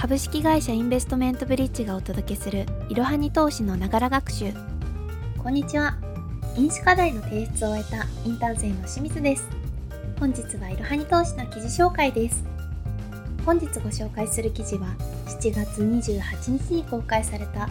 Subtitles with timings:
[0.00, 4.52] 株式会社インベストメントブリッジがお届けするいろはに投資のながら学習。
[5.36, 5.96] こんにちは。
[6.56, 9.48] 飲酒課題の提出を終えたインターン生の清水です。
[10.20, 12.44] 本日はいろはに投資の記事紹介です。
[13.44, 14.86] 本日ご紹介する記事は
[15.26, 17.68] 7月28日に公開された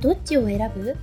[0.00, 0.96] どっちを選ぶ？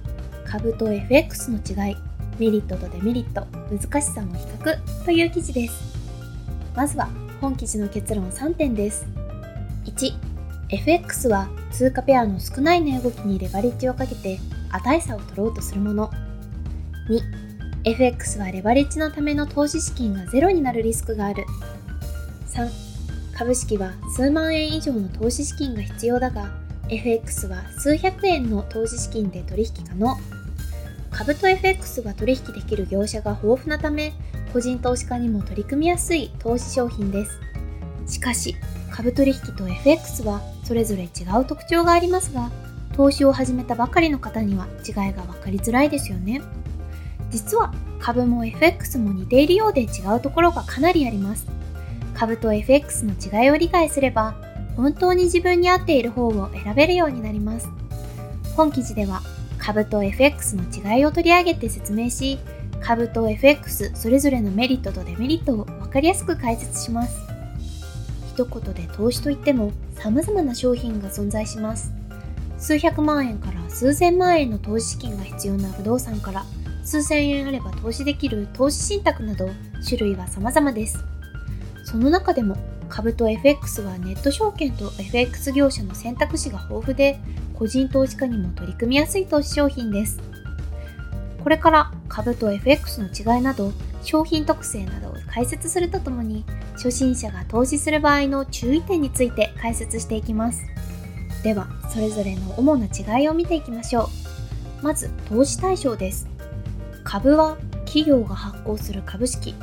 [0.45, 1.95] 株と FX の違い。
[2.37, 3.47] メリットとデメリット。
[3.71, 5.05] 難しさの比較。
[5.05, 5.95] という記事です。
[6.75, 7.07] まずは
[7.39, 9.07] 本記事の結論3点です。
[9.85, 10.24] 1
[10.75, 14.39] FX は通貨ペアの少ない値動きにレバレッジをかけて
[14.71, 16.11] 値差を取ろうとするもの。
[17.09, 17.21] 2、
[17.85, 21.45] FX はレバレッジのための投資資金がゼロになるリスクがある。
[22.47, 22.69] 3、
[23.37, 26.51] 株式は数万円以上の投資資金が必要だが、
[26.89, 30.17] FX は数百円の投資資金で取引可能。
[31.09, 34.11] 株と FX が取引できる業者が豊富なため、
[34.51, 37.39] 個人投資家にも取り組みやすい投資商品です。
[38.07, 38.57] しかし、
[38.95, 42.49] 株取引と FX はそれぞれ違う特徴がありますが、
[42.95, 46.41] 投資を始めたばかりの方には違いが分かりづらいですよね。
[47.29, 51.45] 実は株も FX も似ているようで違うところがかなりあります。
[52.13, 54.37] 株と FX の違いを理解すれば、
[54.77, 57.67] 本当に自分に合っている方を選べるようになります。
[58.55, 59.21] 本記事では
[59.57, 62.39] 株と FX の違いを取り上げて説明し、
[62.79, 67.24] 株と FX それぞれのメリットとデメリットを分かりやすく解説します。
[68.35, 71.93] 一言で投資といっても様々な商品が存在します。
[72.57, 76.45] 数百万円から数千万円の投資資金が必要な不動産から
[76.83, 79.49] 数千円あれば投資できる投資信託など
[79.83, 80.99] 種類は様々です。
[81.85, 82.57] その中でも
[82.89, 87.19] 株と FX はネット証券と FX 業者の選択肢が豊富で
[87.53, 90.19] 個人投資家にも取り組みやすい投資商品です。
[91.41, 93.71] これから株と FX の違いなど
[94.05, 100.63] 商品特性などを解説するとともに初心者が投資する場合の注意点について解説していきます。
[101.43, 104.09] では、それぞれの主な違いを見ていきましょ
[104.81, 104.85] う。
[104.85, 106.27] まず、投資対象です。
[107.03, 109.55] 株は企業が発行する株式。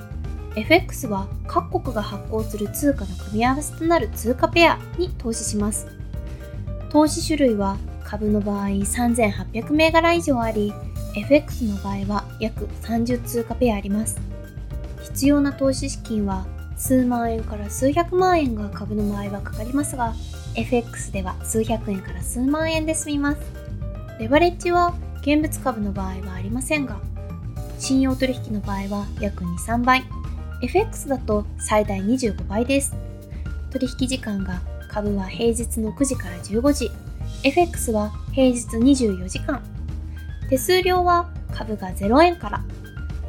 [0.57, 5.87] FX は各国が発行する通貨の組み合わせとなる通貨ペアに投資します。
[6.91, 10.73] 投資種類は株の場合3800銘柄以上あり、
[11.17, 14.32] FX の場合は約30通貨ペアあります。
[15.13, 16.47] 必要な投資資金は
[16.77, 20.15] 数万円から数百万円が株の場合はかかりますが、
[20.55, 23.39] FX では数百円から数万円で済みます。
[24.19, 26.99] レバレッジは現物株の場合はありませんが、
[27.79, 30.05] 信用取引の場合は約2、3倍、
[30.63, 32.97] FX だと最大25倍です。
[33.71, 36.91] 取引時間が株は平日の9時から15時、
[37.45, 39.63] FX は平日24時間。
[40.49, 42.65] 手数料は株が0円から、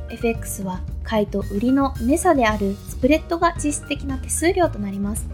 [0.09, 5.28] FX は買いと売りの値差であるスプレッドが実質的な手数料となります。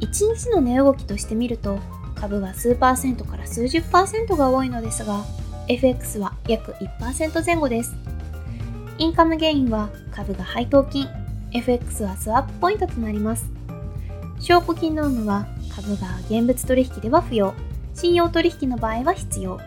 [0.00, 1.78] 1日の値動きとして見ると
[2.14, 5.24] 株は数パーセントから数十パーセントが多いのですが
[5.68, 7.94] FX は約1%前後です。
[8.98, 11.08] インカムゲインは株が配当金、
[11.52, 13.50] FX はスワップポイントとなります。
[14.38, 17.54] 証拠金の有無は株が現物取引では不要、
[17.94, 19.58] 信用取引の場合は必要。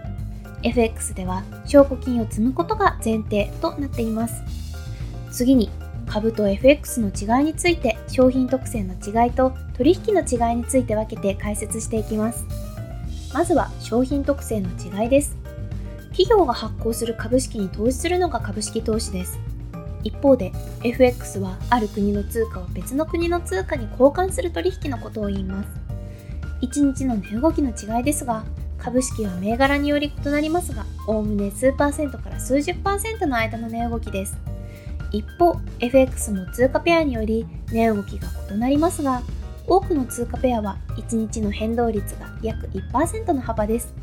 [0.64, 4.65] FX では証拠金を積むことが前提となっています。
[5.36, 5.70] 次に
[6.08, 12.46] 株と FX の違いについて商品特性の違いと取引の違いについて分けて解説していきます。
[13.34, 15.36] まずは商品特性の違いです。
[16.12, 19.38] 企業が発行する株式に投資するのが株式投資です。
[20.06, 20.54] 一方で
[20.84, 25.70] FX はある国の通貨を別の国の通貨に交換する取引のことを言います。
[26.62, 28.46] 1日の値動きの違いですが
[28.78, 34.55] 株式は銘柄により異なりますがおおむね数パーセントから数十パーセントの間の値動きです。
[35.16, 39.22] 一方 FX も通貨ペアにより値動きが異なりますが
[39.68, 43.94] 多くの通貨ペアは1日の変動率が約1%の幅です。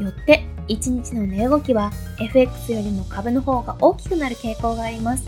[0.00, 1.90] よって1日の値動きは
[2.20, 5.24] FX よりも株の方が大きくなる傾向があります。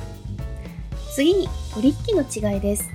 [1.14, 2.88] 次に取引の違いです。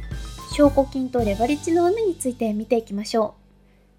[0.56, 3.46] 証拠金とレバレッジの有無について見ていきましょう。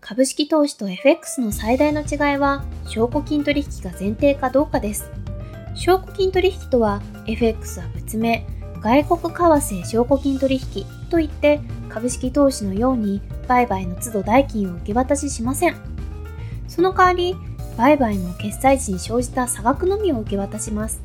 [0.00, 5.10] 株式投資と FX の最大の違いは証拠金取引が前提かどうかです。
[5.76, 8.46] 証拠金取引とは FX は別名
[8.80, 15.76] 外国為替証拠金取引といって株式投資のように売買の都度代金を受け渡ししません。
[16.66, 17.36] その代わり
[17.76, 21.02] 売買の決済時に生じた差額のみを受け渡します。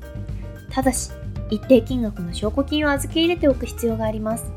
[0.70, 1.12] ただし
[1.50, 4.52] 一定金額の証拠金を預け入れておく必要があります。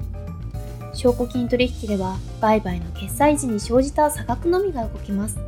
[0.92, 5.38] 証拠金取引では売買の決済時に生じた差額のみが動きます。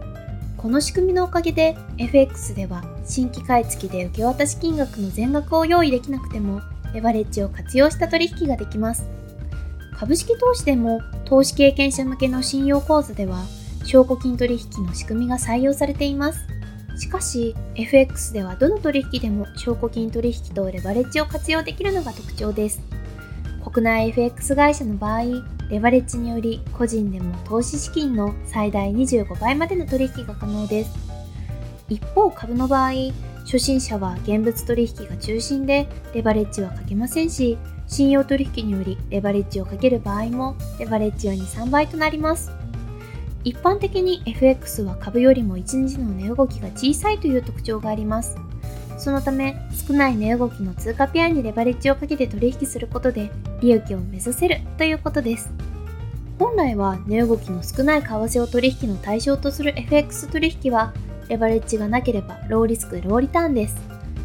[0.56, 6.62] この仕組みのおかげで FX では新規買い付きで受け渡し金額の全額を用意できなくても
[6.94, 9.08] レバレッジを活用した取引ができます。
[9.98, 13.44] 株式投資でも投資経験者向けの信用講座では
[13.84, 16.40] 証拠金取引の仕組みが採用されています。
[16.98, 22.95] しかし、FX ではどの取引でも証拠金取引とレバレッジを活用できるのが特徴です。
[23.76, 25.24] 国内 FX 会社の場合、
[25.68, 30.96] レバレッジにより個人でも投資資金の最大25倍までの取引が可能です。
[31.90, 32.92] 一方株の場合、
[33.44, 42.50] 初心者は現物取引が中心でレバレッジはかけませんし、信用取引によりレバレッジをかける場合もレバレッジは2、3倍となります。
[43.44, 48.38] 一般的に FX は株よりも1日の値動きが小さいという特徴があります。
[49.06, 49.54] そのため
[49.86, 53.30] 少ない値動きの通貨ペアにレバレッジをかけて取引することで
[53.60, 55.48] 利益を目指せるということです。
[56.40, 60.92] 本来は値動きの少ない為替を取引の対象とする FX 取引は
[61.28, 63.76] レバレッジがなければローリスクローリターンです。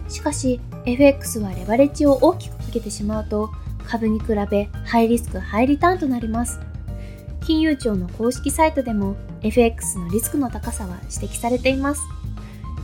[0.09, 3.51] しかし FX はレバレッジを大きくかけてしまうと
[3.85, 6.59] 株に比べハイリスクハイリターンとなります。
[7.41, 12.01] 金融庁の公式サイトでも FX のリスクの高さは指摘されています。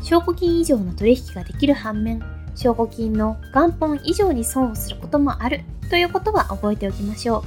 [0.04, 2.22] 証拠金以上の取引ができる反面、
[2.56, 7.44] 証拠金の元本以上に損をすることもあるということは覚えておきましょ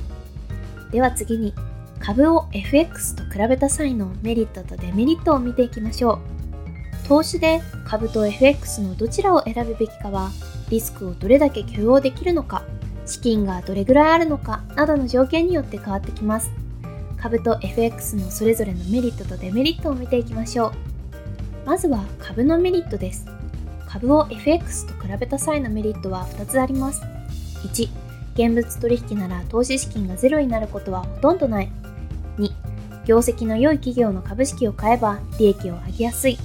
[0.88, 0.92] う。
[0.92, 1.54] では次に、
[1.98, 7.08] 株を FX と比べた際のメリットとデメリットを見ていきましょう。
[7.08, 10.30] 投資で株と FX のどちらを選ぶべきかは、
[10.70, 12.62] リスクをどれだけ許容できるのか、
[13.04, 16.50] 資金がどれぐらいあるのかなどの条件によって変わってきます。
[17.16, 20.72] 株と FX のそれぞれのメリットとデメリットを見ていきましょう。
[21.70, 23.24] まずは株のメリットです。
[23.86, 27.00] 株を FX と比べた際のメリットは2つあります。
[27.62, 27.88] 1、
[28.34, 31.70] 現物取引なら投資資金がゼロになることはほとんどない。
[32.38, 32.50] 2、
[33.06, 36.38] 業績の良い企業の株式を買えば利益を上げやすい。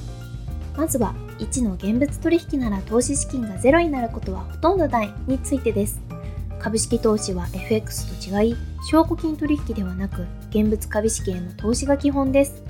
[0.77, 5.99] まずは1の現物取引なら投資資金がゼロになることはほとんどないについてです。
[6.59, 8.55] 株式投資は FX と違い、
[8.91, 12.61] 証拠金取引ではなく、現物株式への投資が基本です。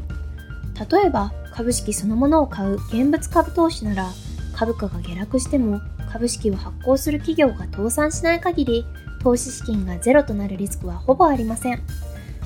[0.90, 4.12] 例えば、株式そのものを買う現物株投資なら、
[4.54, 5.80] 株価が下落しても
[6.12, 8.86] 株式を発行する企業が倒産しない限り、
[9.24, 11.82] 投資資金がゼロとなるリスクはほぼありません。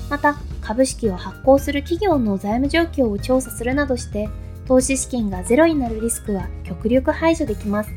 [0.08, 4.28] また、株式を発行する企業の財務状況を調査するなどして、
[4.68, 7.90] 投資資金がゼロになるリスクは極力排除できます。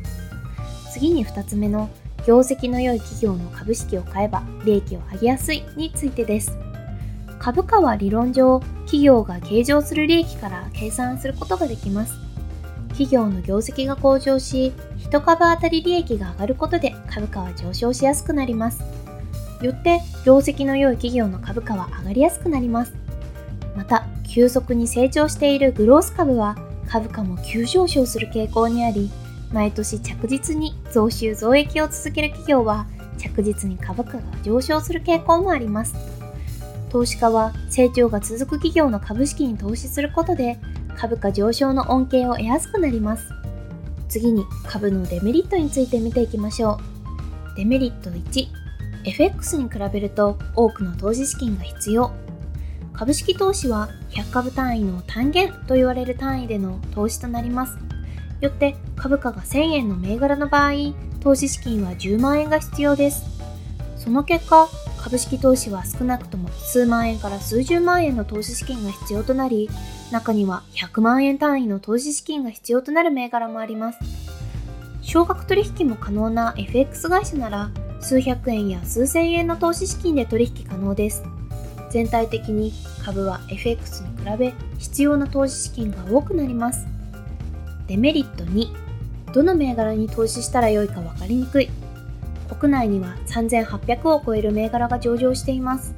[0.92, 1.90] 次に2つ目の
[2.26, 6.63] 業績の良い企業の株式を買えば利益を上げやすいについてです。
[7.38, 12.14] 株価は理論上、企業が計上する利益から計算することができます。
[12.90, 18.82] 企業の業績が向上し、1株当たり利益が上がることで株価は上昇しやすくなります。
[19.62, 22.94] よって、業績の良い企業の株価は上がりやすくなります。
[23.76, 26.56] また、急速に成長しているグロース株は
[26.88, 29.10] 株価も急上昇する傾向にあり、
[29.52, 32.86] 毎年着実に増収増益を続ける企業は
[33.18, 35.94] 着実に株価が上昇する傾向もあります。
[36.94, 40.60] 投資家は成長が続く企業の株式に投資することで
[40.96, 43.32] 株価上昇の恩恵を得やすくなります。
[44.08, 46.78] 次に株のデメリットについて見ていきましょ
[47.54, 47.56] う。
[47.56, 48.46] デメリット1、
[49.06, 52.12] FX に比べると多くの投資資金が必要。
[52.92, 57.76] 株式投資は100株単位の単元と言われる単位での投資となります。
[58.40, 60.72] よって株価が1000円の銘柄の場合、
[61.20, 63.24] 投資資金は10万円が必要です。
[63.96, 64.68] その結果、
[65.04, 69.68] 株式投資は少なくとも数万円から数十万円の投資資金が必要となり、
[70.10, 73.98] 中には100万円単位の投資資金が必要となる銘柄もあります。
[75.02, 77.70] 少額取引も可能な FX 会社なら、
[78.00, 81.22] 数百円や数千円の投資資金で取引可能です。
[81.90, 82.72] 全体的に
[83.04, 86.86] 株は FX に比べ必要な投資資金が多くなります。
[87.88, 91.68] デメリット2、どの銘柄に投資したらよいか分かりにくい。
[92.48, 95.94] 国内には3800を超える銘柄が上場しています。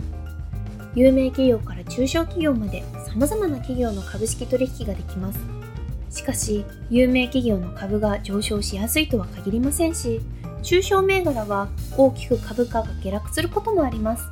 [0.94, 5.38] 有名企業から中小企業まで様々な企業の株式取引ができます。
[6.10, 10.20] しかし、有名企業の株が上昇しやすいとは限りませんし、
[10.62, 14.24] 中小銘柄は大きく株価が下落することもあります。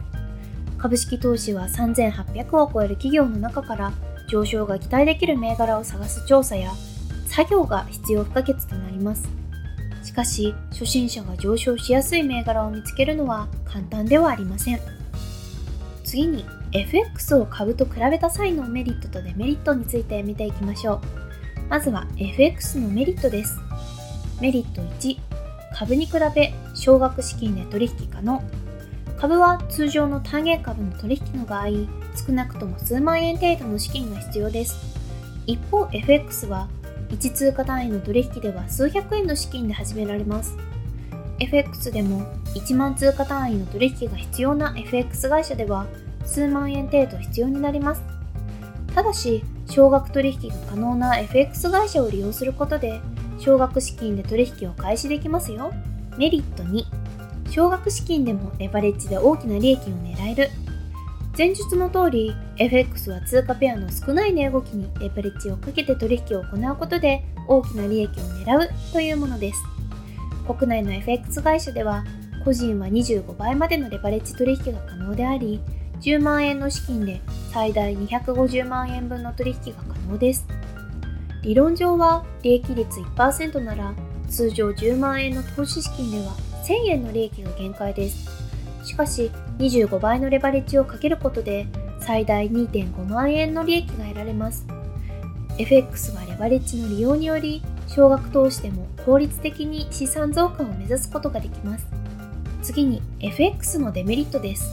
[0.79, 3.93] 株式投資は3800を超える企業の中から
[4.29, 6.73] 上昇が期待できる銘柄を探す調査や
[7.27, 9.44] 作業が必要不可欠となります。
[10.05, 14.81] しかし、初心者が上昇しやすい銘柄を見つけるのは簡単ではありません。
[16.05, 21.01] 次に、FX を株と比べた際のメリットとデメリットについて見ていきましょう。
[21.71, 23.59] まずは FX のメリットです。
[24.41, 25.19] メリット1、
[25.75, 28.43] 株に比べ少額資金で取引可能。
[29.17, 31.69] 株は通常の単元株の取引の場合、
[32.27, 34.77] 少なくとも数万円程度の資金が必要です。
[35.47, 36.69] 一方、FX は
[37.11, 40.57] 1通貨単位の取引では数百円の資金で始められます。
[41.39, 42.23] FX でも
[42.55, 45.87] 1万通貨単位の取引が必要な FX 会社では
[46.25, 48.03] 数万円程度必要になります。
[48.95, 53.01] ただし、少額取引が可能な FX 会社を利用することで、
[53.39, 55.73] 少額資金で取引を開始できますよ。
[56.17, 56.85] メリット2、
[57.51, 60.51] 少額資金でもレバレッジで大きな利益を狙える。
[61.37, 69.59] 前述の通り、FX は通貨ペアの少ない値動きにレバレッジをかけて取引を行うことで大きな利益を狙うというものです。
[70.47, 72.05] 国内の FX 会社では、
[72.45, 75.61] 個人は25倍までのレバレッジ取引が可能であり、
[76.03, 80.47] 10万円の資金で最大250万円分の取引が可能です。
[81.43, 83.93] 理論上は利益率1%なら
[84.29, 86.33] 通常10万円の投資資金では
[86.65, 88.31] 1000円の利益が限界です。
[88.85, 91.67] しかし25倍のレバレッジをかけることで
[92.01, 94.67] 最大2.5万円の利益が得られます。
[95.57, 101.87] FX はレバレッジの利用により少額投資でも効率的に資産増加を目指すことができます。
[102.63, 104.73] 次に FX のデメリットです。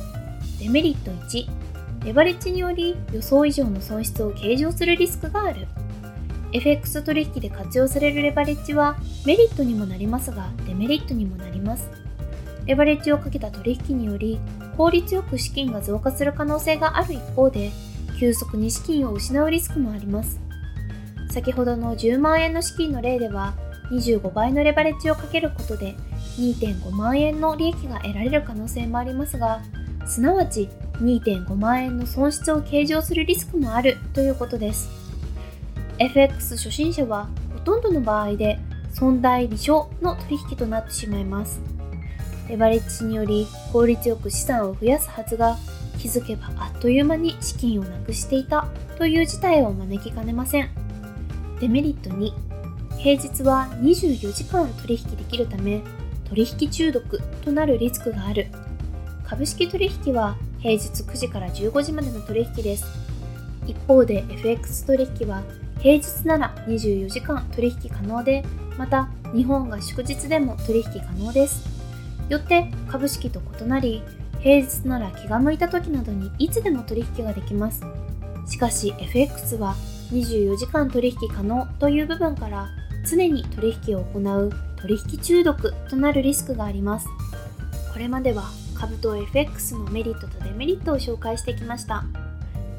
[0.60, 5.68] デメリット1、レバレッジにより予想以上の損失を計上するリスクがある。
[6.54, 11.90] FX 取引で活用されるレバレッジはメリットにもなりますがデメリットにもなります。
[12.66, 14.40] レバレッジをかけた取引により
[14.78, 17.72] 効率よく資金が増加する可能性がある一方で
[18.20, 20.40] 急速に資金を失うリスクもあります。
[21.32, 23.54] 先ほどの10万円の資金の例では
[23.92, 25.96] 25倍のレバレッジをかけることで
[26.38, 29.62] 2.5万円の利益が得られる可能性もありますが
[30.06, 34.90] すなわち2.5万円の損失を計上するリスクもあるということです
[36.00, 38.60] FX 初心者はほとんどの場合で
[38.94, 41.62] 損大利小の取引となってしまいます
[42.52, 45.58] レバレッジにより効率よく資産を増やすはずが
[45.98, 48.68] 気づけばあっという間に資金をなくしていた
[48.98, 50.70] という事態を招きかねません。
[51.62, 52.34] デメリット2
[52.98, 55.82] 平日は24時間取引できるため
[56.28, 58.48] 取引中毒となるリスクがある。
[59.24, 62.86] 株式取引は平日9時から15時までの取引です。
[63.66, 65.42] 一方で FX 取引は
[65.80, 68.44] 平日なら24時間取引可能で
[68.78, 71.71] また日本が祝日でも取引可能です。
[72.30, 74.04] よって株式と異なり
[74.40, 77.84] 平日なら気が向いた時などにいつでも取引ができます
[78.48, 79.76] しかし FX は
[80.12, 82.70] 24時間取引可能という部分から
[83.08, 84.52] 常に取引を行う
[84.82, 87.08] 取引中毒となるリスクがあります。
[87.94, 88.44] これまでは
[88.76, 92.04] 株と FX のメリットとデメリットを紹介してきました。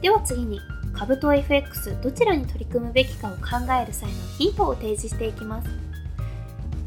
[0.00, 0.60] では次に
[0.92, 5.68] 株と FX どちらに取り組むべきかを考える際のヒントを提示していきます。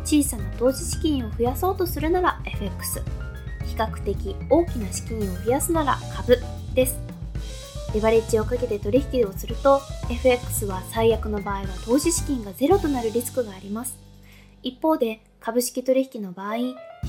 [0.06, 3.00] 小さな投資資金を増やそうとするなら FX、
[3.66, 6.38] 比較的大きな資金を増やすなら株
[6.74, 7.00] です。
[7.94, 13.98] レバレッジをかけて取引をすると FX は最悪の場合は投資資金がゼロとなるリスクがあります。
[14.62, 16.56] 一方で株式取引の場合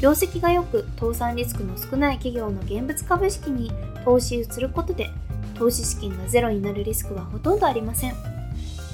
[0.00, 3.73] 業績が良く倒産リスクの少ない企業の現物株式に
[4.05, 5.11] 投資することで
[5.55, 8.11] 投資資金がゼロになるリスクはほとんどありません。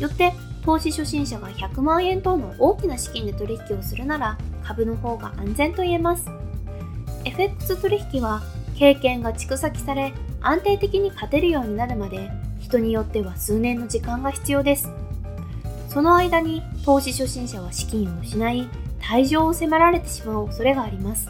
[0.00, 6.26] よって投資初心者が100万円等の大きな資金で取引をするなら株の方が安全と言えます
[7.24, 8.42] FX 取引は
[8.76, 12.30] 経験が蓄積され安定的に勝てるようになるまで
[12.72, 14.88] 人によっては数年の時間が必要です。
[15.88, 18.66] その間に投資初心者は資金を失い、
[18.98, 21.28] 退場を迫られてしまう恐れがあります。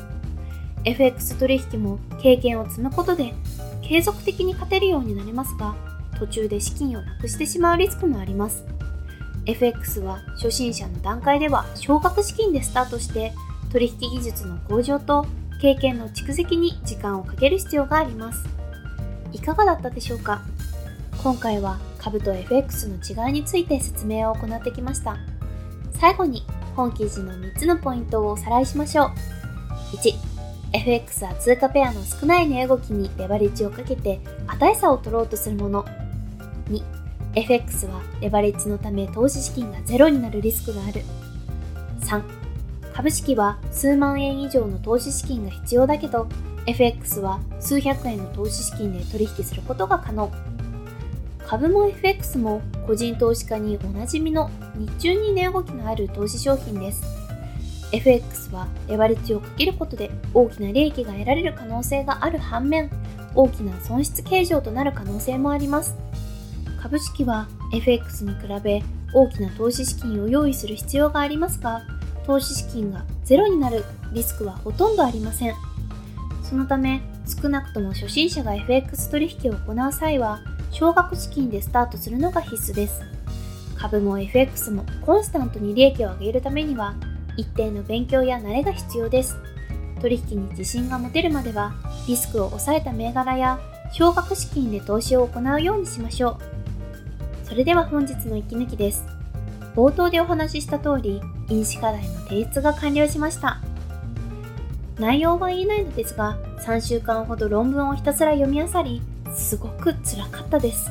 [0.84, 3.34] FX 取引も経験を積むことで
[3.82, 5.74] 継続的に勝てるようになりますが、
[6.18, 8.64] 途中で資金をなくしてしまうリスクもあります。
[9.46, 13.32] FX は初心者の段階では少額資金でスタートして
[13.72, 15.26] 取引技術の向上と
[15.60, 18.46] 経験の蓄積に時間をかける必要があります。
[19.32, 20.42] いかがだったでしょうか？
[21.22, 25.16] 今回は株と FX の違いについて説明を行ってきました。
[25.92, 26.42] 最後に
[26.74, 29.10] 本記事の3つのポイントをおさらいしましょう。
[30.72, 35.84] 1FX は通貨ペアの少ない値動きにレバレッジをかけて値差を取ろうとするもの。
[36.70, 37.01] 2
[37.34, 41.02] FX はレバレッジのため投資資金がゼロになるリスクがある
[42.00, 42.22] 3
[42.92, 46.28] 株式は数万円以上の投資資金が必要だけど
[46.66, 50.30] FX は数百円の投資資金で取引することが可能。
[51.44, 57.02] 株も FX も個人投資家におなじみの日中に値動きのある投資商品です。
[57.92, 62.90] FX はレバレッジをかけることで大きな利益が得られる可能性がある反面、
[63.34, 66.01] 大きな損失計上となる可能性もあります。
[66.82, 68.82] 株式は FX に比べ
[69.14, 71.82] 大きな投資資金を用意する必要がありますが、
[72.26, 75.54] 投資資金がゼロになるリスクはほとんどありません。
[76.42, 80.40] そのため少なくとも初心者が FX 取引を行う際は
[80.72, 83.00] 少額資金でスタートするのが必須です。
[83.76, 86.94] 株も FX もコンスタントに利益を上げるためには
[87.36, 89.36] 一定の勉強や慣れが必要です。
[90.00, 91.74] 取引に自信が持てるまでは
[92.08, 93.60] リスクを抑えた銘柄や
[93.92, 96.61] 少額資金で投資を行うようにしましょう。
[97.52, 99.04] それでは本日の息抜きです。
[99.76, 103.60] 冒頭でお話しした通り、飲酒課題の提出が完了しました。
[104.98, 109.02] 内容は言えないのですが、3週間ほど論文をひたすら読み漁り、
[109.34, 110.90] すごく辛かったです。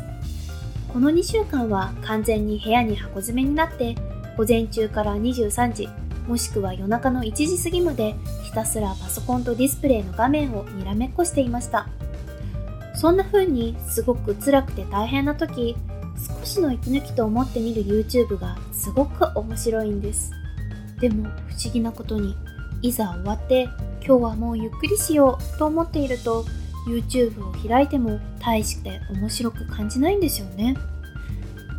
[0.94, 3.96] この2週間は完全に部屋に箱詰めになって、
[4.38, 5.90] 午前中から23時、
[6.28, 8.14] もしくは夜中の1時過ぎまで
[8.44, 11.88] ひたすらパソコンとディスプレイの画面をにらめっこしていました。
[12.94, 15.76] そんな風にすごく辛くて大変な時、
[16.52, 20.32] 少しの息抜きと思って見る YouTube がすごく面白いんです。
[21.00, 22.36] でも不思議なことに、
[22.82, 23.70] いざ終わって
[24.06, 26.44] 今日はもうゆっくりしようと思っていると
[26.86, 30.76] YouTube を開いても大して面白く感じないんですよね。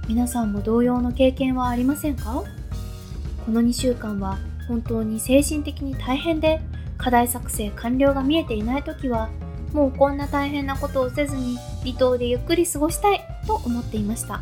[0.09, 2.43] 皆さんも同様の経験はありませんか？
[3.45, 4.39] この2週間は
[4.69, 6.63] 本当に精神的に大変で
[6.97, 9.29] 課題作成完了が見えていない時は
[9.75, 14.41] もうこんな大変なことをせずに離島でゆっくり過ごしたいと思っていました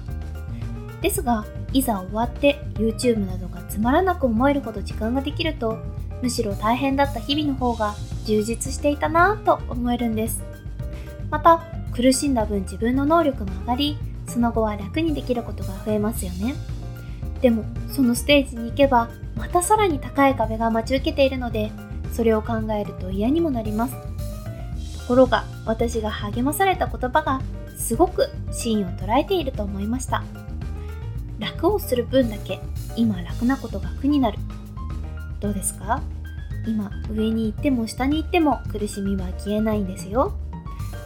[1.00, 5.78] ですがいざ終わって YouTube などがつまらなく思えるほど時間ができると
[6.22, 7.94] むしろ大変だった日々の方が
[8.26, 10.42] 充実していたなぁと思えるんです。
[11.30, 16.54] また苦しんだ分自分の能力も上がりその後は楽にできることが増えますよね。
[17.40, 21.70] でもそのステージに行けばまたさらに高い壁が待ち受けているので
[22.12, 23.94] それを考えると嫌にもなります。
[23.94, 27.40] ところが私が励まされた言葉が
[27.76, 30.22] すごく芯を捉えていると思いました。
[31.40, 32.60] 楽をする分だけ
[32.94, 34.38] 今楽なことが苦になる
[35.40, 36.00] どうですか？
[36.66, 40.34] 今上に行っても下に行っても苦しみは消えないんですよ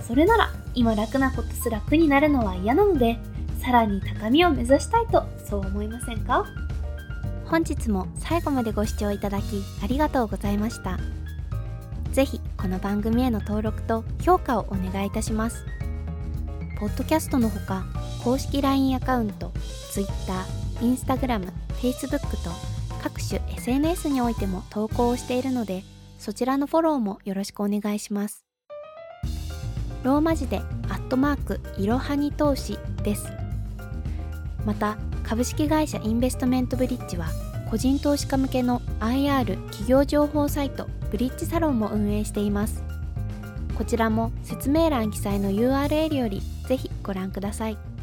[0.06, 3.16] それなら今楽なことすら苦になるのは嫌なので
[3.62, 6.44] さらに高みを目指したいとそう思いませんか？
[7.46, 10.98] 本日も最後までご視聴いただきありがとうございました。
[12.10, 15.64] ぜひこの番組への登録と評価をお願いいたします。
[16.78, 17.84] ポッドキャストのほか
[18.22, 19.52] 公式 LINE アカウント、
[19.92, 20.12] Twitter、
[20.80, 22.50] Instagram、Facebook と
[23.02, 25.84] 各種 SNS においても投稿をしているので
[26.18, 28.44] そちらのフォローもよろしくお願いします。
[30.02, 33.26] ローマ字でアットマークいろはに投資です。
[34.66, 37.26] また株式会社インベストメントブリッジは
[37.70, 42.82] 個人投資家向けの IR 企業情報サイトブリッジサロンも運営しています
[43.76, 46.40] こちらも説明欄記載の URL より
[47.04, 47.93] ご覧ください。